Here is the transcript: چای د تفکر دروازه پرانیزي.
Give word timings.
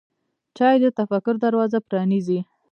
چای 0.57 0.75
د 0.83 0.85
تفکر 0.99 1.35
دروازه 1.43 1.77
پرانیزي. 1.87 2.39